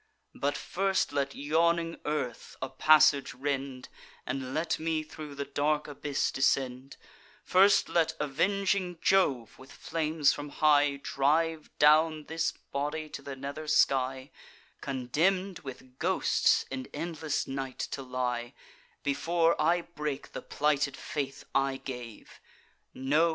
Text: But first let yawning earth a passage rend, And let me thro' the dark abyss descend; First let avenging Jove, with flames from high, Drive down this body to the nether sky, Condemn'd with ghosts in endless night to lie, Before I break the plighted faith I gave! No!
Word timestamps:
But 0.33 0.57
first 0.57 1.13
let 1.13 1.35
yawning 1.35 1.99
earth 2.05 2.55
a 2.59 2.69
passage 2.69 3.35
rend, 3.35 3.87
And 4.25 4.51
let 4.51 4.79
me 4.79 5.03
thro' 5.03 5.35
the 5.35 5.45
dark 5.45 5.87
abyss 5.87 6.31
descend; 6.31 6.97
First 7.43 7.87
let 7.87 8.15
avenging 8.19 8.97
Jove, 8.99 9.59
with 9.59 9.71
flames 9.71 10.33
from 10.33 10.49
high, 10.49 10.95
Drive 11.03 11.69
down 11.77 12.23
this 12.23 12.51
body 12.51 13.09
to 13.09 13.21
the 13.21 13.35
nether 13.35 13.67
sky, 13.67 14.31
Condemn'd 14.81 15.59
with 15.59 15.99
ghosts 15.99 16.65
in 16.71 16.87
endless 16.95 17.45
night 17.45 17.77
to 17.91 18.01
lie, 18.01 18.55
Before 19.03 19.53
I 19.61 19.81
break 19.83 20.31
the 20.31 20.41
plighted 20.41 20.97
faith 20.97 21.43
I 21.53 21.77
gave! 21.77 22.39
No! 22.95 23.29